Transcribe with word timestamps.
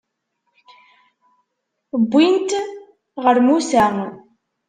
Wwin-t 2.01 2.49
ɣer 3.23 3.37
Musa. 3.47 3.85